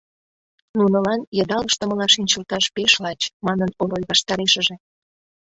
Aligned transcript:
Нунылан 0.77 1.21
йыдал 1.37 1.63
ыштымыла 1.69 2.07
шинчылташ 2.13 2.65
пеш 2.75 2.93
лач,— 3.03 3.21
манын 3.45 3.69
Орой 3.81 4.03
ваштарешыже. 4.09 4.75